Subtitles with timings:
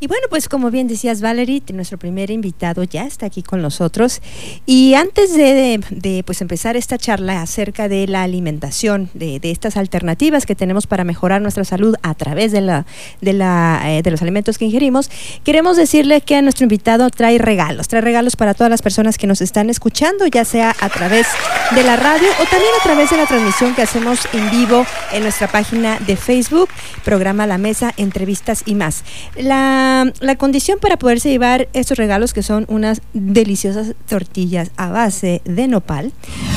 [0.00, 4.22] Y bueno, pues como bien decías Valerie, nuestro primer invitado ya está aquí con nosotros.
[4.64, 10.54] Y antes de, pues empezar esta charla acerca de la alimentación, de, estas alternativas que
[10.54, 12.86] tenemos para mejorar nuestra salud a través de, la,
[13.20, 15.10] de, la, eh, de los alimentos que ingerimos,
[15.44, 19.42] queremos decirle que nuestro invitado trae regalos, trae regalos para todas las personas que nos
[19.42, 21.26] están escuchando, ya sea a través
[21.74, 25.24] de la radio o también a través de la transmisión que hacemos en vivo en
[25.24, 26.70] nuestra página de Facebook,
[27.04, 29.04] programa La Mesa, entrevistas y más.
[29.36, 29.89] La
[30.20, 35.68] la, condición para poderse llevar estos regalos, que son unas deliciosas tortillas a base de
[35.68, 36.12] nopal,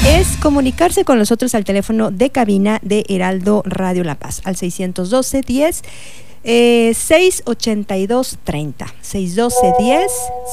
[0.08, 5.42] es comunicarse con nosotros al teléfono de cabina de Heraldo Radio La Paz, al 612
[5.42, 5.82] 10
[6.44, 10.12] eh, 682 30 612 10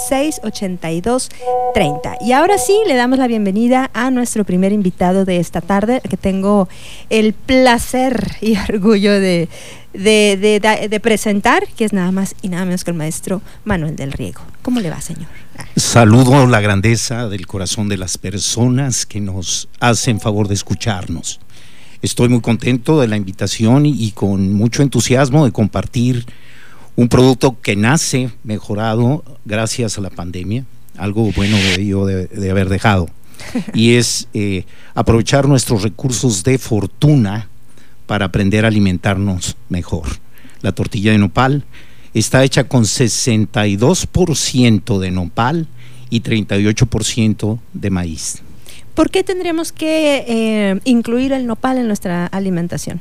[0.09, 1.30] 682
[1.75, 6.01] 30 y ahora sí le damos la bienvenida a nuestro primer invitado de esta tarde
[6.09, 6.69] que tengo
[7.09, 9.49] el placer y orgullo de,
[9.93, 14.43] de, presentar, que es nada más y nada menos que el maestro Manuel del Riego.
[14.63, 15.27] ¿Cómo le va, señor?
[15.77, 21.41] Saludo la grandeza del corazón de las personas que nos hacen favor de escucharnos.
[22.02, 26.24] Estoy muy contento de la invitación y, con mucho entusiasmo de compartir
[26.96, 30.65] un producto que nace mejorado gracias a la pandemia,
[30.96, 33.10] algo bueno de yo de, haber dejado,
[33.74, 37.51] y es eh, aprovechar nuestros recursos de fortuna
[38.06, 40.06] para aprender a alimentarnos mejor.
[40.62, 41.65] La tortilla de nopal
[42.15, 45.66] está hecha con 62% de nopal
[46.09, 48.40] y 38% de maíz.
[48.95, 53.01] ¿Por qué tendríamos que eh, incluir el nopal en nuestra alimentación?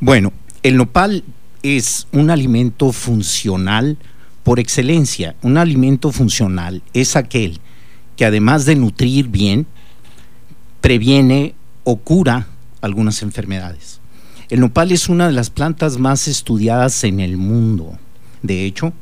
[0.00, 1.24] Bueno, el nopal
[1.62, 3.96] es un alimento funcional
[4.42, 5.34] por excelencia.
[5.42, 7.60] Un alimento funcional es aquel
[8.16, 9.66] que además de nutrir bien,
[10.80, 12.46] previene o cura
[12.80, 14.00] algunas enfermedades.
[14.50, 17.98] El nopal es una de las plantas más estudiadas en el mundo.
[18.42, 18.92] De hecho,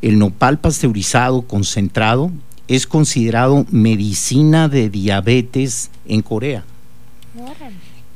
[0.00, 2.32] el nopal pasteurizado concentrado
[2.74, 6.64] es considerado medicina de diabetes en Corea.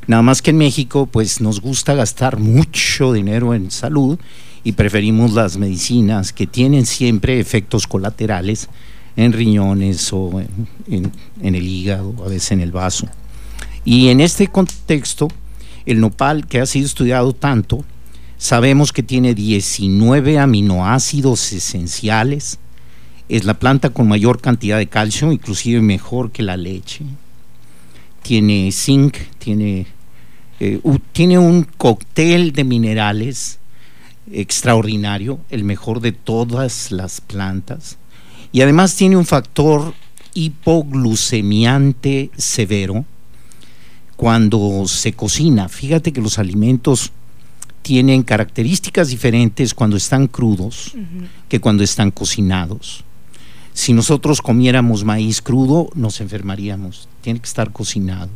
[0.07, 4.19] Nada más que en México, pues nos gusta gastar mucho dinero en salud
[4.65, 8.71] y preferimos las medicinas que tienen siempre efectos colaterales
[9.17, 10.41] en riñones o
[10.87, 11.13] en,
[11.43, 13.07] en el hígado, a veces en el vaso.
[13.85, 15.29] Y en este contexto,
[15.85, 17.85] el nopal, que ha sido estudiado tanto,
[18.39, 22.59] sabemos que tiene 19 aminoácidos esenciales,
[23.29, 27.05] es la planta con mayor cantidad de calcio, inclusive mejor que la leche.
[28.23, 29.87] Tiene zinc, tiene,
[30.61, 30.81] eh,
[31.13, 33.59] tiene un cóctel de minerales
[34.31, 37.99] extraordinario, el mejor de todas las plantas.
[38.53, 39.95] Y además tiene un factor
[40.35, 43.05] hipoglucemiante severo
[44.17, 45.69] cuando se cocina.
[45.69, 47.13] Fíjate que los alimentos
[47.83, 50.93] tienen características diferentes cuando están crudos
[51.49, 53.06] que cuando están cocinados.
[53.77, 57.11] Si nosotros comiéramos maíz crudo, nos enfermaríamos.
[57.21, 58.31] Tiene que estar cocinado.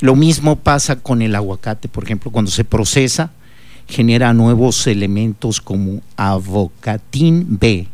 [0.00, 3.32] Lo mismo pasa con el aguacate, por ejemplo, cuando se procesa,
[3.86, 7.88] genera nuevos elementos como avocatín B,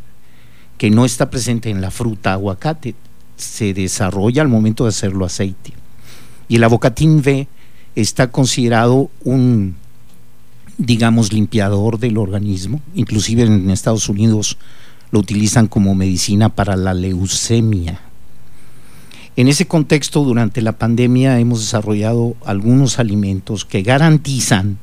[0.79, 2.95] que no está presente en la fruta aguacate,
[3.37, 5.73] se desarrolla al momento de hacerlo aceite.
[6.49, 7.49] Y el avocatín B
[7.97, 9.75] está considerado un,
[10.79, 14.57] digamos, limpiador del organismo, inclusive en Estados Unidos
[15.11, 18.01] lo utilizan como medicina para la leucemia.
[19.37, 24.79] En ese contexto, durante la pandemia hemos desarrollado algunos alimentos que garantizan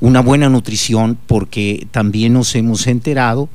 [0.00, 3.48] una buena nutrición porque también nos hemos enterado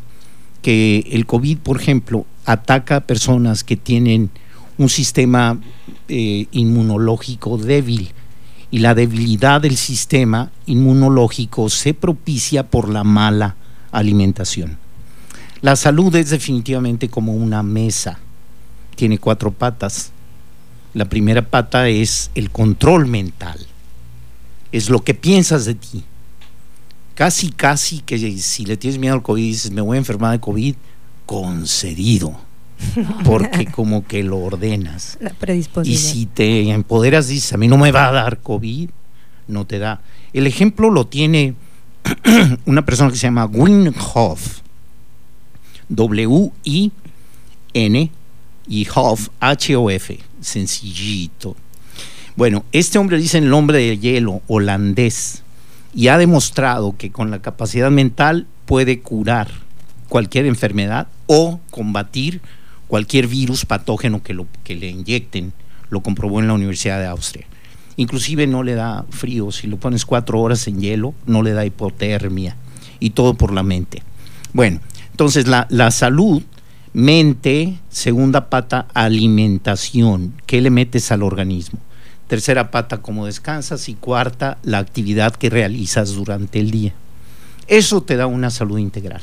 [0.63, 4.31] que el COVID, por ejemplo, ataca a personas que tienen
[4.79, 5.59] un sistema
[6.07, 8.09] eh, inmunológico débil
[8.71, 13.55] y la debilidad del sistema inmunológico se propicia por la mala
[13.91, 14.77] alimentación.
[15.61, 18.19] La salud es definitivamente como una mesa.
[18.95, 20.11] Tiene cuatro patas.
[20.93, 23.59] La primera pata es el control mental.
[24.71, 26.03] Es lo que piensas de ti.
[27.15, 30.39] Casi, casi que si le tienes miedo al COVID dices, me voy a enfermar de
[30.39, 30.75] COVID,
[31.25, 32.39] concedido.
[33.25, 35.17] Porque como que lo ordenas.
[35.19, 35.93] La predisposición.
[35.93, 38.89] Y si te empoderas, dices, a mí no me va a dar COVID,
[39.47, 40.01] no te da.
[40.31, 41.55] El ejemplo lo tiene
[42.65, 44.61] una persona que se llama Wim Hof
[45.89, 46.91] W-I-N
[48.67, 51.55] y Hof, H-O-F, sencillito.
[52.35, 55.43] Bueno, este hombre dice el nombre de hielo, holandés,
[55.93, 59.49] y ha demostrado que con la capacidad mental puede curar
[60.07, 62.41] cualquier enfermedad o combatir
[62.87, 65.53] cualquier virus patógeno que, lo, que le inyecten.
[65.89, 67.45] Lo comprobó en la Universidad de Austria.
[67.95, 71.65] Inclusive no le da frío, si lo pones cuatro horas en hielo, no le da
[71.65, 72.55] hipotermia.
[72.99, 74.03] Y todo por la mente.
[74.53, 74.79] Bueno,
[75.19, 76.41] entonces la, la salud,
[76.93, 80.33] mente, segunda pata, alimentación.
[80.45, 81.77] ¿Qué le metes al organismo?
[82.29, 83.89] Tercera pata, cómo descansas.
[83.89, 86.93] Y cuarta, la actividad que realizas durante el día.
[87.67, 89.19] Eso te da una salud integral.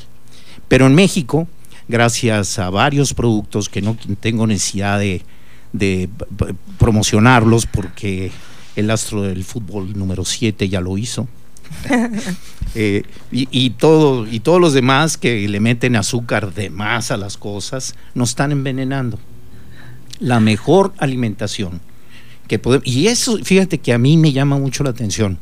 [0.68, 1.48] Pero en México,
[1.88, 5.22] gracias a varios productos que no tengo necesidad de,
[5.72, 6.10] de
[6.76, 8.30] promocionarlos porque
[8.76, 11.26] el astro del fútbol número 7 ya lo hizo.
[12.78, 17.38] Eh, y, todo, y todos los demás que le meten azúcar de más a las
[17.38, 19.18] cosas nos están envenenando.
[20.18, 21.80] La mejor alimentación
[22.48, 22.86] que podemos.
[22.86, 25.38] Y eso, fíjate que a mí me llama mucho la atención.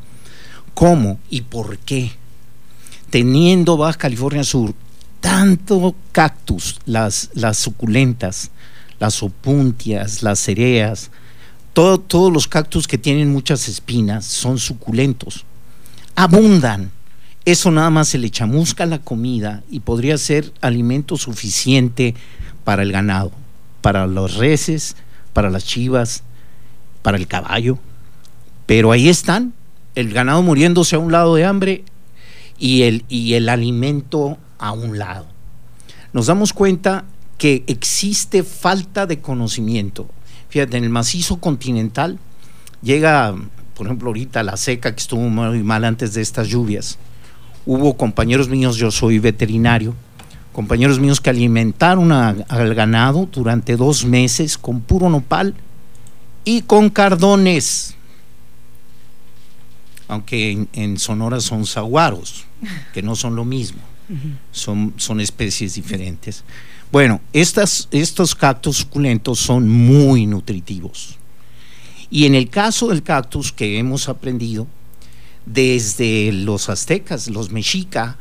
[0.74, 2.12] ¿Cómo y por qué?
[3.10, 4.72] Teniendo Baja California Sur
[5.24, 8.50] tanto cactus, las, las suculentas,
[8.98, 11.10] las opuntias, las cereas,
[11.72, 15.46] todos los cactus que tienen muchas espinas son suculentos,
[16.14, 16.90] abundan.
[17.44, 22.14] Eso nada más se le chamusca la comida y podría ser alimento suficiente
[22.64, 23.32] para el ganado,
[23.82, 24.96] para los reses,
[25.34, 26.22] para las chivas,
[27.02, 27.78] para el caballo.
[28.66, 29.52] Pero ahí están,
[29.94, 31.84] el ganado muriéndose a un lado de hambre
[32.58, 35.26] y el, y el alimento a un lado.
[36.14, 37.04] Nos damos cuenta
[37.36, 40.08] que existe falta de conocimiento.
[40.48, 42.18] Fíjate, en el macizo continental
[42.82, 43.34] llega,
[43.74, 46.98] por ejemplo, ahorita la seca que estuvo muy mal antes de estas lluvias.
[47.66, 49.94] Hubo compañeros míos, yo soy veterinario,
[50.52, 55.54] compañeros míos que alimentaron al ganado durante dos meses con puro nopal
[56.44, 57.96] y con cardones.
[60.06, 62.44] Aunque en, Sonora son saguaros,
[62.92, 63.80] que no son lo mismo,
[64.52, 66.44] son, son especies diferentes.
[66.92, 71.18] Bueno, estas, estos cactus suculentos son muy nutritivos.
[72.14, 74.68] Y en el caso del cactus que hemos aprendido,
[75.46, 78.18] desde los aztecas, los mexica,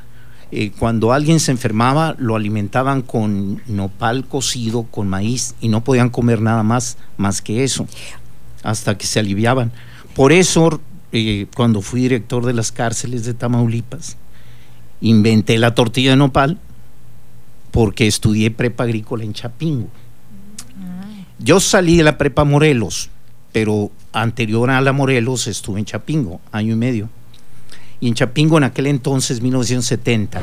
[0.51, 6.09] eh, cuando alguien se enfermaba lo alimentaban con nopal cocido, con maíz, y no podían
[6.09, 7.85] comer nada más, más que eso,
[8.63, 9.71] hasta que se aliviaban.
[10.15, 10.81] Por eso,
[11.11, 14.17] eh, cuando fui director de las cárceles de Tamaulipas,
[15.01, 16.57] inventé la tortilla de nopal
[17.69, 19.87] porque estudié prepa agrícola en Chapingo.
[21.37, 23.11] Yo salí de la prepa Morelos,
[23.53, 27.09] pero anterior a la Morelos estuve en Chapingo, año y medio.
[28.01, 30.41] Y en Chapingo en aquel entonces, 1970,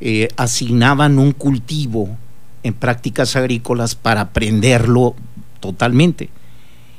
[0.00, 2.16] eh, asignaban un cultivo
[2.64, 5.14] en prácticas agrícolas para aprenderlo
[5.60, 6.30] totalmente.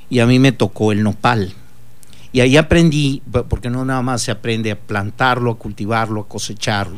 [0.10, 1.54] Y a mí me tocó el nopal.
[2.31, 6.98] Y ahí aprendí, porque no nada más se aprende a plantarlo, a cultivarlo, a cosecharlo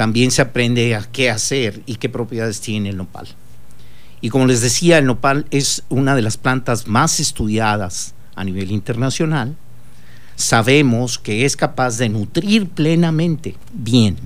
[0.00, 3.28] también se aprende a qué hacer y qué propiedades tiene el nopal.
[4.20, 8.70] Y como les decía, el nopal es una de las plantas más estudiadas a nivel
[8.70, 9.56] internacional.
[10.36, 14.16] Sabemos que es capaz de nutrir plenamente bien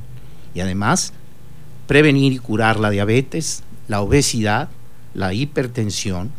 [0.54, 1.12] y además
[1.86, 4.68] prevenir y curar la diabetes, la obesidad,
[5.12, 6.30] la hipertensión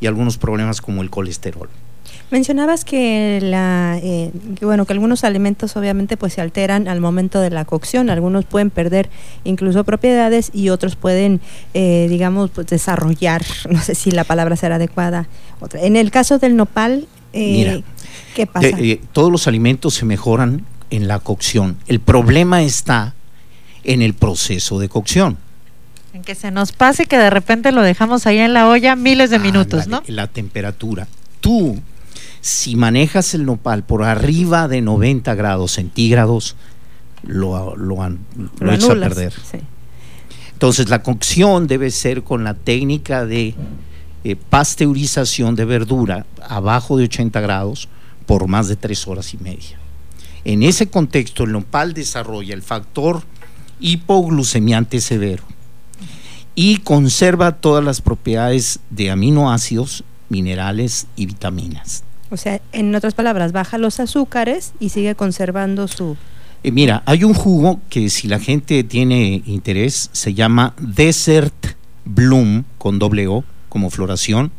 [0.00, 1.68] y algunos problemas como el colesterol.
[2.32, 4.32] Mencionabas que la eh,
[4.62, 8.70] bueno que algunos alimentos obviamente pues se alteran al momento de la cocción, algunos pueden
[8.70, 9.10] perder
[9.44, 11.42] incluso propiedades y otros pueden
[11.74, 15.28] eh, digamos pues desarrollar, no sé si la palabra será adecuada.
[15.74, 17.82] En el caso del nopal, eh,
[18.34, 18.78] ¿qué pasa?
[19.12, 21.76] todos los alimentos se mejoran en la cocción.
[21.86, 23.14] El problema está
[23.84, 25.36] en el proceso de cocción.
[26.14, 29.28] En que se nos pase que de repente lo dejamos ahí en la olla miles
[29.28, 30.02] de minutos, ¿no?
[30.06, 31.06] La temperatura.
[31.42, 31.78] Tú
[32.42, 36.56] si manejas el nopal por arriba de 90 grados centígrados,
[37.22, 38.10] lo, lo, a
[38.58, 39.32] perder.
[40.52, 43.54] Entonces la cocción debe ser con la técnica de
[44.24, 47.88] eh, pasteurización de verdura abajo de 80 grados
[48.26, 49.78] por más de tres horas y media.
[50.44, 53.22] En ese contexto el nopal desarrolla el factor
[53.78, 55.44] hipoglucemiante severo
[56.56, 62.02] y conserva todas las propiedades de aminoácidos, minerales y vitaminas.
[62.32, 66.16] O sea, en otras palabras, baja los azúcares y sigue conservando su...
[66.62, 72.64] Eh, mira, hay un jugo que si la gente tiene interés, se llama Desert Bloom,
[72.78, 74.50] con doble O, como floración,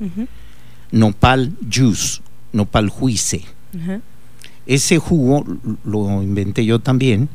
[0.92, 3.44] Nopal Juice, Nopal Juice.
[4.68, 5.44] Ese jugo
[5.84, 7.28] lo inventé yo también.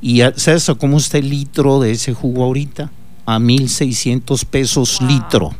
[0.00, 2.90] ¿Y sabes cómo está el litro de ese jugo ahorita?
[3.26, 5.54] A 1.600 pesos litro.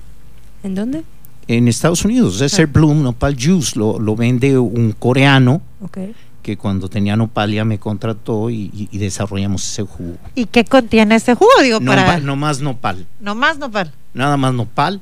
[0.63, 1.05] ¿En dónde?
[1.49, 2.39] En Estados Unidos.
[2.39, 5.63] Desert Bloom Nopal Juice lo, lo vende un coreano
[6.47, 10.17] que cuando tenía Nopalia me contrató y, desarrollamos ese jugo.
[10.37, 11.51] ¿Y qué contiene ese jugo?
[11.61, 12.21] Digo, no, para...
[12.21, 13.05] no más nopal.
[13.19, 13.93] No más nopal.
[14.15, 15.01] Nada más nopal.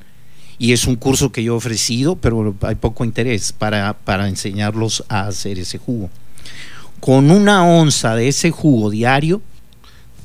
[0.56, 5.04] Y es un curso que yo he ofrecido, pero hay poco interés para, para enseñarlos
[5.08, 6.08] a hacer ese jugo.
[7.00, 9.42] Con una onza de ese jugo diario,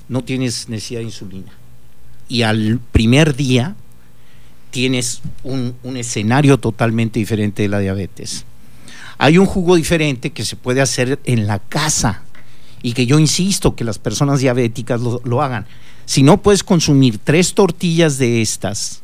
[0.07, 1.51] no tienes necesidad de insulina.
[2.29, 3.75] Y al primer día
[4.71, 8.45] tienes un, escenario totalmente diferente de la diabetes.
[9.17, 12.23] Hay un jugo diferente que se puede hacer en la casa
[12.81, 15.65] y que yo insisto que las personas diabéticas lo, lo hagan.
[16.05, 19.01] Si no puedes consumir tres tortillas de estas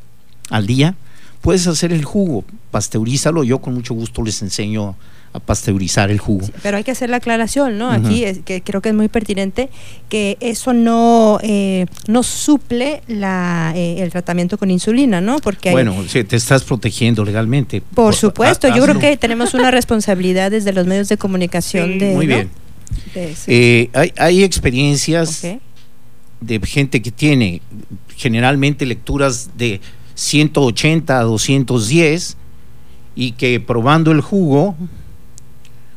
[0.49, 0.95] al día,
[1.41, 4.95] puedes hacer el jugo, pasteurízalo, yo con mucho gusto les enseño
[5.35, 6.47] a pasteurizar el jugo.
[6.63, 7.91] Pero hay que hacer la aclaración, ¿no?
[7.91, 9.69] Aquí es, que creo que es muy pertinente
[10.07, 15.39] que eso no eh, no suple la, eh, el tratamiento con insulina, ¿no?
[15.39, 17.81] Porque hay- Bueno, sí, te estás protegiendo legalmente.
[17.93, 22.13] por supuesto, yo creo que tenemos una responsabilidad desde los medios de comunicación Sí, de
[22.13, 22.35] Muy ¿no?
[22.35, 22.49] bien.
[23.13, 23.33] De.
[23.47, 25.41] Eh, hay, hay experiencias
[26.41, 27.61] de gente que tiene
[28.15, 29.81] generalmente lecturas de
[30.13, 32.37] 180 a 210
[33.15, 34.75] y que probando el jugo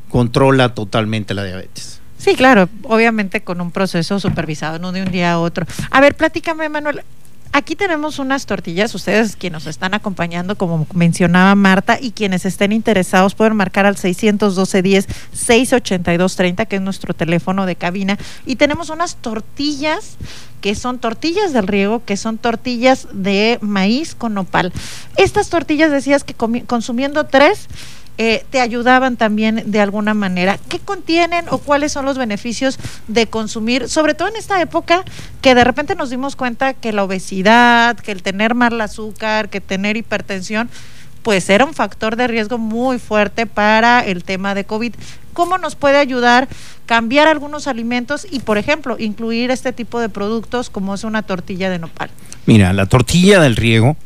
[0.09, 2.01] controla totalmente la diabetes.
[2.19, 5.67] Sí, claro, obviamente con un proceso supervisado, no de un día a otro.
[5.91, 7.03] A ver, platícame, Manuel.
[7.53, 12.73] Aquí tenemos unas tortillas, ustedes quienes nos están acompañando, como mencionaba Marta, y quienes estén
[12.73, 18.19] interesados pueden marcar al 612-10-682-30, que es nuestro teléfono de cabina.
[18.45, 20.19] Y tenemos unas tortillas
[20.61, 24.75] que son tortillas del riego, que son tortillas de maíz con nopal.
[25.17, 27.69] Estas tortillas decías que consumiendo tres
[28.19, 30.59] eh, te ayudaban también de alguna manera.
[30.69, 35.05] ¿Qué contienen o cuáles son los beneficios de consumir, sobre todo en esta época
[35.41, 39.61] que de repente nos dimos cuenta que la obesidad, que el tener mal azúcar, que
[39.61, 40.69] tener hipertensión,
[41.23, 44.95] pues era un factor de riesgo muy fuerte para el tema de COVID.
[45.33, 46.49] ¿Cómo nos puede ayudar
[46.87, 51.71] cambiar algunos alimentos y, por ejemplo, incluir este tipo de productos como es una tortilla
[51.71, 52.11] de nopal?
[52.47, 53.97] Mira, la tortilla del riego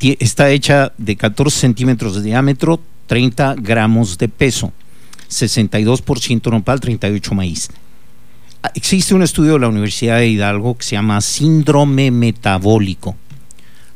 [0.00, 4.72] está hecha de 14 centímetros de diámetro, 30 gramos de peso,
[5.30, 7.68] 62% nopal, 38 maíz.
[8.62, 13.16] Ah, Existe un estudio de la Universidad de Hidalgo que se llama síndrome metabólico,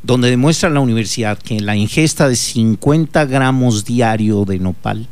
[0.02, 5.08] donde demuestra la universidad que la ingesta de 50 gramos diario de nopal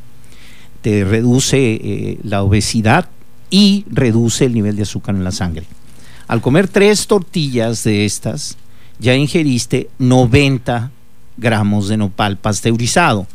[0.83, 3.09] te reduce eh, la obesidad
[3.51, 5.65] y reduce el nivel de azúcar en la sangre.
[6.29, 8.57] Al comer tres tortillas de estas,
[8.99, 10.91] ya ingeriste 90
[11.37, 13.27] gramos de nopal pasteurizado.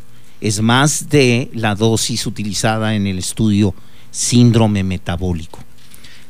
[0.42, 3.74] Es más de la dosis utilizada en el estudio
[4.10, 5.60] síndrome metabólico.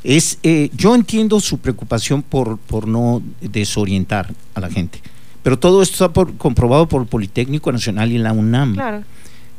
[0.05, 5.01] Es, eh, yo entiendo su preocupación por, por no desorientar a la gente,
[5.43, 9.05] pero todo esto está por- comprobado por el Politécnico Nacional y la UNAM, Claro.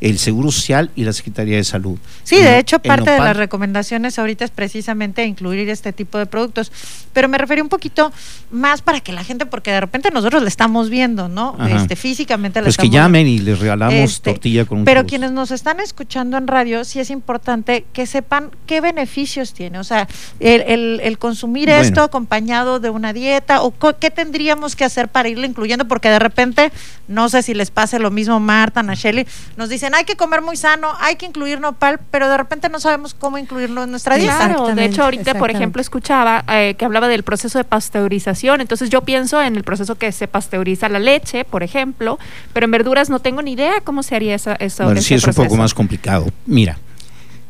[0.03, 1.97] El Seguro Social y la Secretaría de Salud.
[2.23, 6.71] Sí, de hecho, parte de las recomendaciones ahorita es precisamente incluir este tipo de productos.
[7.13, 8.11] Pero me refería un poquito
[8.51, 11.55] más para que la gente, porque de repente nosotros la estamos viendo, ¿no?
[11.57, 11.75] Ajá.
[11.77, 15.05] Este, físicamente la Pues que estamos llamen y les regalamos Este, tortilla con un Pero
[15.05, 19.79] quienes nos están escuchando en radio, sí es importante que sepan qué beneficios tiene.
[19.79, 20.07] O sea,
[20.39, 21.81] el, el- el consumir Bueno.
[21.81, 26.19] esto acompañado de una dieta o qué tendríamos que hacer para irlo incluyendo, porque de
[26.19, 26.71] repente,
[27.07, 30.57] no sé si les pase lo mismo Marta, Nacheli, nos dicen hay que comer muy
[30.57, 34.37] sano, hay que incluir nopal, pero de repente no sabemos cómo incluirlo en nuestra dieta.
[34.37, 38.89] Claro, de hecho ahorita, por ejemplo, escuchaba eh, que hablaba del proceso de pasteurización, entonces
[38.89, 42.19] yo pienso en el proceso que se pasteuriza la leche, por ejemplo,
[42.53, 45.25] pero en verduras no tengo ni idea cómo se haría esa, eso, Bueno, sí es
[45.25, 46.27] un poco más complicado.
[46.45, 46.77] Mira,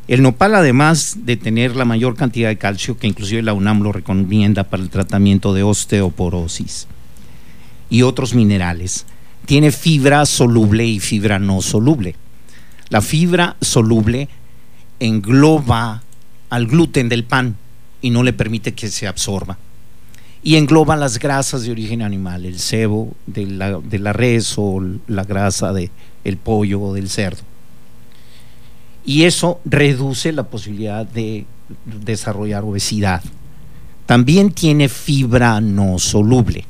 [0.08, 3.92] el nopal además de tener la mayor cantidad de calcio, que inclusive la UNAM lo
[3.92, 6.88] recomienda para el tratamiento de osteoporosis
[7.90, 9.06] y otros minerales,
[9.46, 12.16] tiene fibra soluble y fibra no soluble.
[12.94, 14.30] La fibra soluble
[15.00, 16.04] engloba
[16.52, 17.58] al gluten del pan
[18.04, 19.58] y no le permite que se absorba.
[20.44, 24.80] Y engloba las grasas de origen animal, el cebo de la, de la res o
[25.08, 25.90] la grasa de
[26.24, 27.42] el pollo o del cerdo.
[29.04, 31.48] Y eso reduce la posibilidad de
[31.86, 33.24] desarrollar obesidad.
[34.06, 36.68] También tiene fibra no soluble.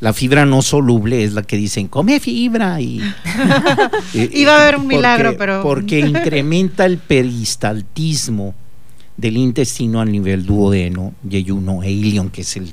[0.00, 3.00] La fibra no soluble es la que dicen, come fibra y...
[4.14, 8.54] eh, Iba a haber un porque- milagro, pero- Porque incrementa el peristaltismo
[9.16, 12.72] del intestino al nivel duodeno, yeyuno e ilion, que es el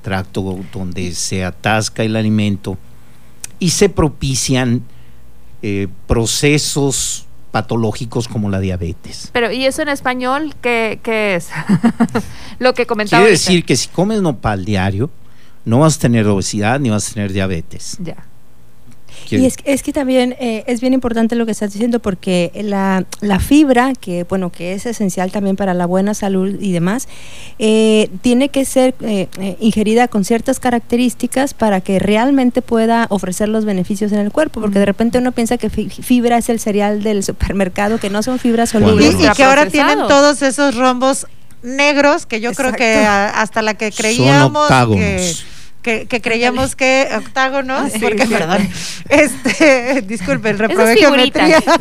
[0.00, 2.78] tracto donde se atasca el alimento,
[3.58, 4.82] y se propician
[5.60, 9.28] eh, procesos patológicos como la diabetes.
[9.34, 11.50] Pero, ¿y eso en español qué, qué es?
[12.58, 13.20] Lo que comentaba.
[13.22, 13.50] Quiere ahorita.
[13.50, 15.10] decir que si comes nopal diario,
[15.64, 17.96] no vas a tener obesidad ni vas a tener diabetes.
[18.02, 18.16] Ya.
[19.30, 23.04] Y es, es que también eh, es bien importante lo que estás diciendo porque la,
[23.20, 27.08] la fibra, que bueno, que es esencial también para la buena salud y demás,
[27.58, 33.48] eh, tiene que ser eh, eh, ingerida con ciertas características para que realmente pueda ofrecer
[33.48, 36.58] los beneficios en el cuerpo, porque de repente uno piensa que fi- fibra es el
[36.58, 39.14] cereal del supermercado, que no son fibras Y, solubles.
[39.14, 39.24] no.
[39.32, 41.26] y que ahora tienen todos esos rombos
[41.62, 44.98] negros que yo creo que a- hasta la que Son creíamos que, octágonos.
[45.04, 45.32] que,
[45.82, 48.32] que creíamos que octágonos, Sí, porque sí.
[48.32, 48.68] perdón,
[49.08, 51.58] este, disculpen, Esas reprobé geometría.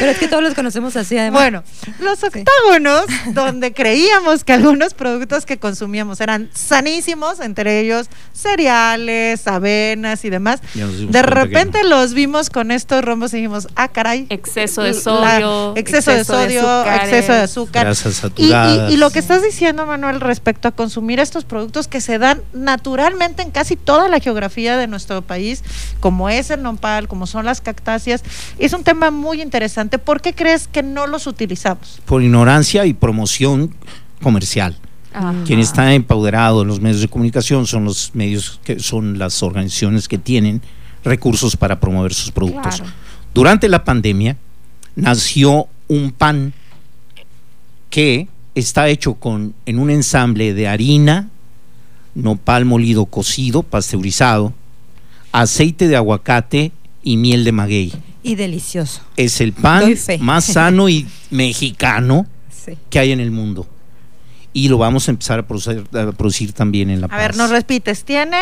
[0.00, 1.40] Pero es que todos los conocemos así, además.
[1.40, 1.64] Bueno,
[2.00, 10.24] los octágonos, donde creíamos que algunos productos que consumíamos eran sanísimos, entre ellos cereales, avenas
[10.24, 14.26] y demás, de repente los vimos con estos rombos y dijimos, ah, caray.
[14.28, 17.84] Exceso de la- sodio, exceso, de sodio, exceso de azúcar.
[17.86, 18.90] Grasas Y, saturadas.
[18.90, 22.42] y- y lo que estás diciendo, Manuel, respecto a consumir estos productos que se dan
[22.52, 22.71] naturalmente
[23.38, 25.62] en casi toda la geografía de nuestro país,
[26.00, 28.22] como es el nopal, como son las cactáceas,
[28.58, 29.98] es un tema muy interesante.
[29.98, 32.00] ¿Por qué crees que no los utilizamos?
[32.04, 33.74] Por ignorancia y promoción
[34.22, 34.76] comercial.
[35.12, 35.34] Ajá.
[35.44, 40.08] Quien está empoderado en los medios de comunicación son los medios que son las organizaciones
[40.08, 40.62] que tienen
[41.04, 42.76] recursos para promover sus productos.
[42.76, 42.92] Claro.
[43.34, 44.36] Durante la pandemia
[44.94, 46.52] nació un pan
[47.90, 51.28] que está hecho con en un ensamble de harina,
[52.14, 54.52] nopal molido cocido, pasteurizado,
[55.32, 57.92] aceite de aguacate y miel de maguey.
[58.22, 59.00] Y delicioso.
[59.16, 62.74] Es el pan más sano y mexicano Sí.
[62.90, 63.66] que hay en el mundo.
[64.52, 67.18] Y lo vamos a empezar a producir, a producir también en La A Paz.
[67.18, 68.36] ver, nos repites, ¿tiene?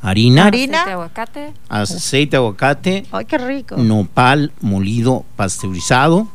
[0.00, 0.78] Harina, harina.
[0.82, 1.52] Aceite de aguacate.
[1.68, 3.76] aceite de aguacate, Ay, qué rico.
[3.78, 6.28] nopal molido pasteurizado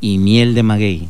[0.00, 1.08] y miel de maguey.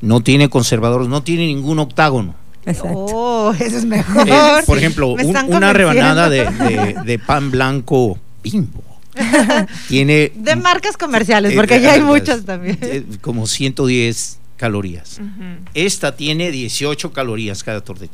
[0.00, 2.34] No tiene conservadores, no tiene ningún octágono.
[2.66, 2.98] Exacto.
[3.08, 4.28] Oh, eso es mejor.
[4.28, 6.84] Eh, por ejemplo, un- una rebanada de, convenciendo.
[7.02, 8.82] de- de pan blanco bimbo
[9.88, 12.78] tiene De marcas comerciales, eh, porque ya hay eh, muchas también.
[12.82, 15.20] eh, como 110 calorías.
[15.74, 18.12] Esta tiene 18 calorías cada tortilla.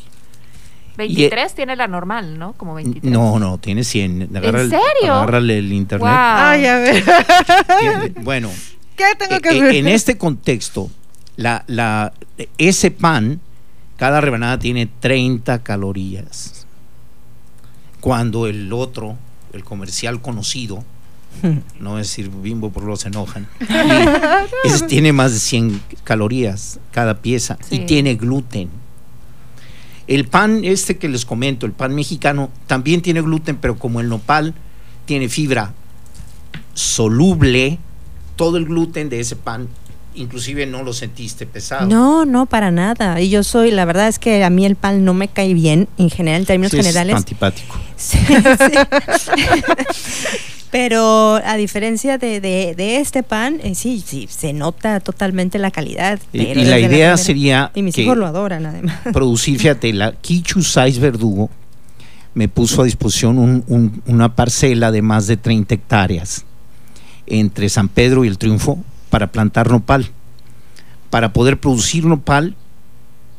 [0.97, 2.53] 23 tiene la normal, ¿no?
[2.53, 3.11] Como 23.
[3.11, 4.29] No, no, tiene 100.
[4.37, 5.15] Agarra el- serio?
[5.15, 6.07] agárrale el internet.
[6.09, 6.19] Wow.
[6.19, 7.05] Ay, a ver.
[7.81, 8.51] Tiene- bueno,
[8.97, 9.75] ¿Qué tengo que eh, ver?
[9.77, 10.91] en este contexto,
[11.37, 12.13] la, la,
[12.59, 13.41] ese pan,
[13.97, 16.67] cada rebanada tiene 30 calorías.
[18.01, 19.17] Cuando el otro,
[19.53, 20.85] el comercial conocido,
[21.81, 23.49] no voy a decir bimbo por los enojan,
[24.89, 28.71] tiene más de 100 calorías cada pieza y tiene gluten.
[30.09, 34.09] El pan este que les comento, el pan mexicano, también tiene gluten, pero como el
[34.09, 34.55] nopal
[35.05, 35.73] tiene fibra
[36.75, 37.79] soluble,
[38.37, 39.69] todo el gluten de ese pan,
[40.15, 41.87] inclusive no lo sentiste pesado.
[41.87, 43.21] No, no, para nada.
[43.21, 45.89] Y yo soy, la verdad es que a mí el pan no me cae bien,
[45.99, 47.17] en general, en términos Sí, es generales.
[47.17, 47.79] antipático.
[47.97, 48.73] Sí, sí.
[50.71, 55.71] Pero a diferencia de, de- de este pan, eh, sí, sí, se nota totalmente la
[55.71, 56.19] calidad.
[56.33, 59.01] Y, y la idea sería Y mis que hijos lo adoran, además.
[59.13, 61.51] producir, fíjate, la Kichu Sais Verdugo
[62.35, 66.47] me puso a disposición un- un- una parcela de más de 30 hectáreas
[67.27, 68.79] entre San Pedro y el Triunfo
[69.13, 70.09] para plantar nopal,
[71.11, 72.57] para poder producir nopal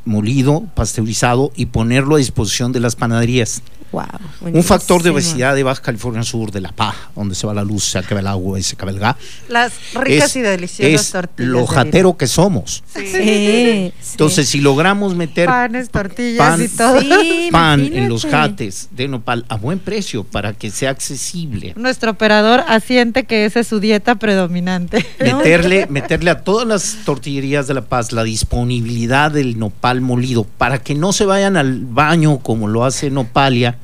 [0.06, 3.64] molido, pasteurizado y ponerlo a disposición de las panaderías.
[3.94, 4.04] Wow,
[4.42, 7.64] Un factor de obesidad de Baja California Sur, de La Paz, donde se va la
[7.64, 9.16] luz, se acaba el agua y se acaba el gas,
[9.48, 11.52] Las ricas es, y deliciosas es tortillas.
[11.52, 12.84] lo jatero que somos.
[12.92, 13.94] Sí, sí.
[14.12, 17.00] Entonces, si logramos meter Panes, tortillas pan- y todo.
[17.02, 21.74] Sí, pan en los jates de nopal a buen precio para que sea accesible.
[21.78, 25.06] Nuestro operador asiente que esa es su dieta predominante.
[25.20, 30.80] Meterle, meterle a todas las tortillerías de La Paz la disponibilidad del nopal molido para
[30.80, 33.78] que no se vayan al baño como lo hace Nopalia,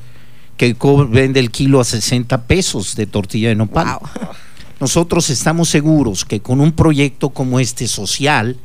[0.60, 0.76] que
[1.08, 3.96] vende el kilo a 60 pesos de tortilla de nopal.
[3.98, 4.10] Wow.
[4.78, 8.58] Nosotros estamos seguros que con un proyecto como este social,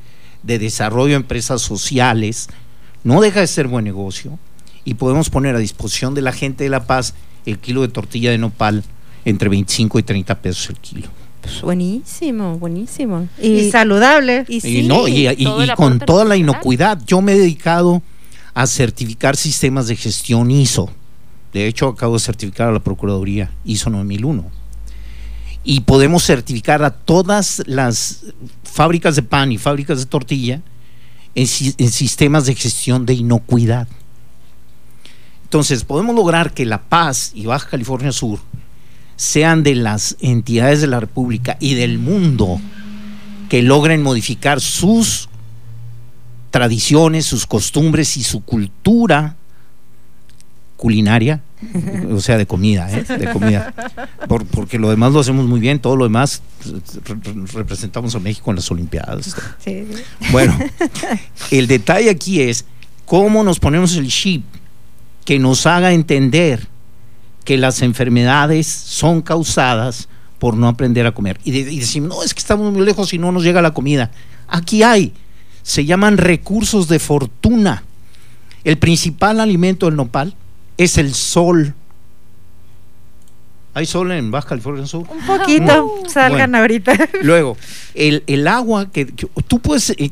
[0.43, 2.49] de desarrollo de empresas sociales,
[3.05, 4.37] no deja de ser buen negocio
[4.83, 7.13] y podemos poner a disposición de la gente de La Paz
[7.45, 8.83] el kilo de tortilla de nopal
[9.23, 11.07] entre 25 y 30 pesos el kilo.
[11.39, 13.29] Pues buenísimo, buenísimo.
[13.41, 14.43] Y, saludable.
[14.49, 16.99] y y, sí, no, y, y- todo el y con toda la inocuidad.
[17.07, 18.01] Yo me he dedicado
[18.53, 20.91] a certificar sistemas de gestión ISO.
[21.55, 24.43] De hecho, acabo de certificar a la Procuraduría ISO 9001.
[25.63, 28.25] Y podemos certificar a todas las
[28.65, 30.61] fábricas de pan y fábricas de tortilla
[31.33, 33.87] en, en sistemas de gestión de inocuidad.
[35.43, 38.39] Entonces, podemos lograr que La Paz y Baja California Sur
[39.15, 42.59] sean de las entidades de la República y del mundo
[43.47, 45.29] que logren modificar sus
[46.51, 49.37] tradiciones, sus costumbres y su cultura
[50.85, 51.41] culinaria,
[52.11, 53.03] o sea, de comida, ¿eh?
[53.17, 53.73] de comida,
[54.27, 58.19] Por- porque lo demás lo hacemos muy bien, todo lo demás re- re- representamos a
[58.19, 59.35] México en las Olimpiadas.
[59.63, 60.03] Sí, sí.
[60.31, 60.55] Bueno,
[61.49, 62.65] el detalle aquí es
[63.05, 64.43] cómo nos ponemos el chip
[65.25, 66.67] que nos haga entender
[67.45, 71.39] que las enfermedades son causadas por no aprender a comer.
[71.45, 73.73] Y, de- y decimos, no, es que estamos muy lejos y no nos llega la
[73.73, 74.11] comida.
[74.47, 75.13] Aquí hay.
[75.63, 77.81] se llaman recursos de fortuna.
[78.63, 80.35] El principal alimento del nopal
[80.77, 81.73] es el sol.
[83.73, 85.05] ¿Hay sol en Baja California Sur?
[85.09, 86.57] Un poquito, salgan Bueno.
[86.59, 86.93] ahorita.
[87.23, 87.57] Luego,
[87.93, 90.11] el, el agua que, que- tú puedes eh,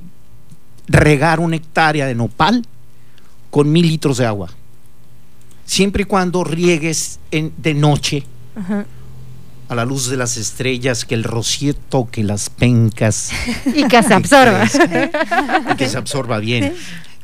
[0.88, 2.66] regar una hectárea de nopal
[3.50, 4.50] con mil litros de agua.
[5.66, 8.86] Siempre y cuando riegues en- de noche Ajá.
[9.70, 13.32] a la luz de las estrellas, que el rocío toque las pencas.
[13.74, 14.66] Y que se absorba.
[15.72, 16.74] y que se absorba bien.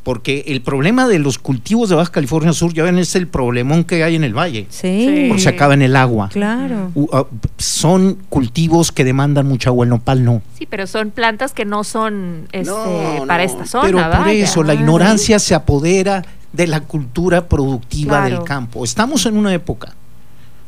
[0.10, 3.84] Porque el problema de los cultivos de Baja California Sur, ya ven, es el problemón
[3.84, 4.66] que hay en el valle.
[4.72, 5.26] Sí, Sí.
[5.28, 6.30] Porque se acaba en el agua.
[6.34, 6.92] claro.
[7.14, 7.26] Ah,
[7.60, 10.42] son cultivos que demandan mucha agua, el nopal no.
[10.58, 13.86] Sí, pero son plantas que no son este, No, para no, esta zona.
[13.86, 14.44] Pero por vaya.
[14.44, 18.38] eso la Ah, ignorancia se apodera de la cultura productiva Claro.
[18.38, 18.84] del campo.
[18.84, 19.94] Estamos en una época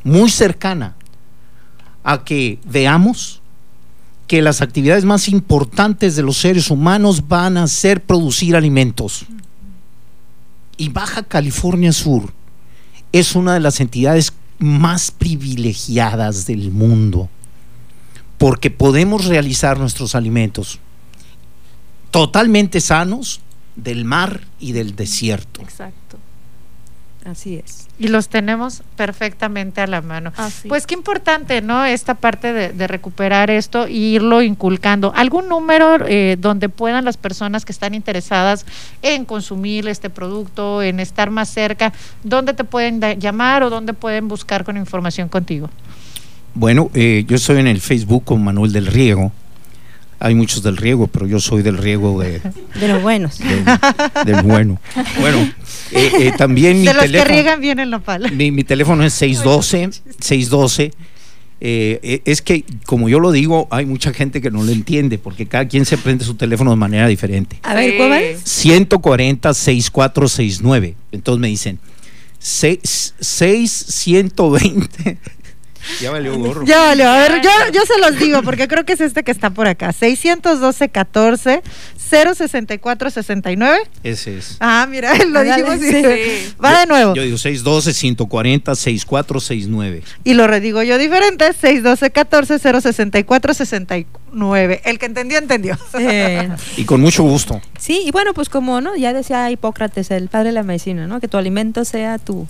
[0.04, 0.94] muy cercana
[2.04, 3.41] a que veamos
[4.32, 9.26] que las actividades más importantes de los seres humanos van a ser producir alimentos.
[10.78, 12.32] Y Baja California Sur
[13.12, 17.28] es una de las entidades más privilegiadas del mundo
[18.38, 20.80] porque podemos realizar nuestros alimentos
[22.10, 23.42] totalmente sanos
[23.76, 25.62] del mar y del desierto.
[25.62, 26.18] Exacto.
[27.26, 27.88] Así es.
[28.00, 30.34] Y los tenemos perfectamente a la mano.
[30.38, 30.68] Así.
[30.68, 31.86] Pues qué importante, ¿no?
[31.86, 35.14] Esta parte de, de recuperar esto e irlo inculcando.
[35.16, 38.66] ¿Algún número eh, donde puedan las personas que están interesadas
[39.04, 44.28] en consumir este producto, en estar más cerca, dónde te pueden llamar o dónde pueden
[44.28, 45.70] buscar con información contigo?
[46.54, 49.32] Bueno, eh, yo estoy en el Facebook con Manuel del Riego.
[50.24, 52.42] Hay muchos del riego, pero yo soy del riego de,
[52.80, 53.40] De los buenos.
[53.40, 53.66] del,
[54.26, 54.80] del bueno.
[55.20, 55.40] Bueno,
[55.92, 58.32] eh, eh, también mi de los que teléfono, riegan bien el nopal.
[58.32, 60.92] mi, mi teléfono es 612 612
[61.64, 65.20] eh, eh, es que, como yo lo digo, hay mucha gente que no lo entiende
[65.20, 67.60] porque cada quien se prende su teléfono de manera diferente.
[67.62, 67.98] A ver.
[67.98, 68.42] ¿cuál es?
[68.44, 70.96] 140 6469.
[71.12, 71.78] Entonces me dicen
[72.40, 75.18] 6 120.
[76.02, 76.66] Ya valió gorro.
[76.66, 79.32] Ya vale, a ver, yo, yo se los digo porque creo que es este que
[79.32, 79.92] está por acá.
[79.94, 81.62] 612 14
[82.10, 83.80] 064 69.
[84.04, 84.58] Ese es.
[84.60, 85.76] Ah, mira, lo Ándale, dijimos.
[85.78, 86.54] y- sí.
[86.64, 87.16] Va de nuevo.
[87.16, 90.04] Yo digo 612 140 6469.
[90.24, 94.82] Y lo redigo yo diferente, 612 14 064 69.
[94.86, 95.78] El que entendió, entendió.
[96.00, 97.62] Eh, Y con mucho gusto.
[97.80, 101.20] sí, y bueno, pues como no, ya decía Hipócrates, el padre de la medicina, ¿no?
[101.20, 102.48] Que tu alimento sea tu,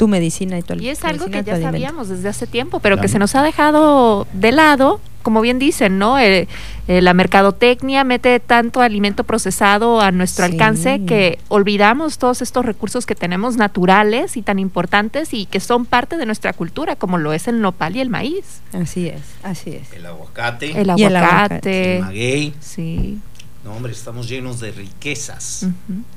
[0.00, 1.62] tu medicina y tu Y es algo que ya alimento.
[1.66, 5.98] sabíamos desde hace tiempo, pero que se nos ha dejado de lado, como bien dicen,
[5.98, 6.18] ¿no?
[6.18, 6.48] Eh,
[6.88, 10.52] eh, la mercadotecnia mete tanto alimento procesado a nuestro Sí.
[10.52, 15.84] alcance que olvidamos todos estos recursos que tenemos naturales y tan importantes y que son
[15.84, 19.72] parte de nuestra cultura, como lo es el nopal y el maíz, Así es, así
[19.72, 19.92] es.
[19.92, 21.96] El aguacate, el Y el aguacate.
[21.96, 22.54] el maguey.
[22.60, 23.18] Sí.
[23.62, 25.66] No, hombre, estamos llenos de riquezas.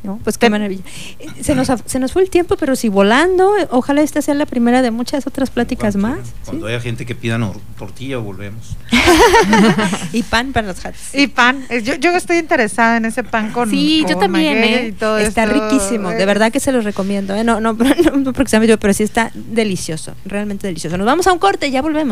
[0.01, 0.17] ¿no?
[0.23, 0.84] Pues qué maravilla.
[1.19, 4.34] Eh, Se nos, se nos fue el tiempo, pero si volando, eh, ojalá esta sea
[4.34, 6.27] la primera de muchas otras pláticas Cuando- más.
[6.27, 6.34] ¿sí?
[6.45, 8.77] Cuando haya gente que pida no- tortilla, volvemos.
[10.13, 11.13] Y pan para los hats.
[11.13, 11.65] Y pan.
[11.69, 13.69] Eh, Yo, yo estoy interesada en ese pan con.
[13.69, 14.88] Sí, yo también, ¿eh?
[14.89, 15.69] y todo Está esto.
[15.69, 17.36] riquísimo, de verdad que se los recomiendo.
[17.36, 17.43] ¿eh?
[17.43, 17.73] No, no,
[18.13, 20.97] no, dio, pero sí está delicioso, realmente delicioso.
[20.97, 22.12] Nos vamos a un corte, ya volvemos.